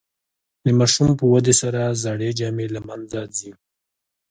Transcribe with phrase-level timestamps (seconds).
[0.63, 3.51] د ماشوم په ودې سره زړې جامې له منځه ځي.